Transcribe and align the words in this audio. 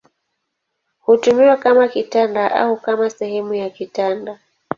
Hutumiwa 0.99 1.57
kama 1.57 1.87
kitanda 1.87 2.55
au 2.55 2.77
kama 2.77 3.09
sehemu 3.09 3.53
ya 3.53 3.69
kitanda. 3.69 4.39